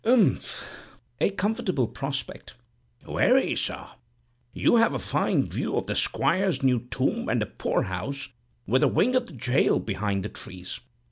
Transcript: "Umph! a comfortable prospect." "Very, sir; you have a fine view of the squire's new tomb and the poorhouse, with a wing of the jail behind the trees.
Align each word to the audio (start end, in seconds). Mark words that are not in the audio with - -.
"Umph! 0.03 0.63
a 1.19 1.29
comfortable 1.29 1.87
prospect." 1.87 2.55
"Very, 3.07 3.55
sir; 3.55 3.85
you 4.51 4.77
have 4.77 4.95
a 4.95 4.97
fine 4.97 5.47
view 5.47 5.75
of 5.77 5.85
the 5.85 5.93
squire's 5.93 6.63
new 6.63 6.79
tomb 6.89 7.29
and 7.29 7.39
the 7.39 7.45
poorhouse, 7.45 8.29
with 8.65 8.81
a 8.81 8.87
wing 8.87 9.15
of 9.15 9.27
the 9.27 9.33
jail 9.33 9.77
behind 9.77 10.23
the 10.23 10.29
trees. 10.29 10.79